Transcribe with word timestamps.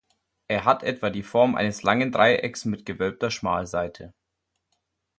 Er 0.47 0.65
hat 0.65 0.81
etwa 0.81 1.11
die 1.11 1.21
Form 1.21 1.53
eines 1.53 1.83
langen 1.83 2.11
Dreiecks 2.11 2.65
mit 2.65 2.87
gewölbter 2.87 3.29
Schmalseite. 3.29 4.15